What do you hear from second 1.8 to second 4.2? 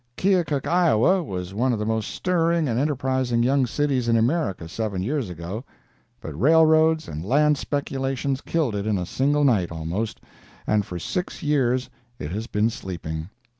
most stirring and enterprising young cities in